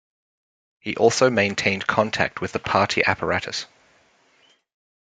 He 0.79 0.95
also 0.95 1.29
maintained 1.29 1.85
contact 1.85 2.41
with 2.41 2.53
the 2.53 2.59
party 2.59 3.03
apparatus. 3.05 3.67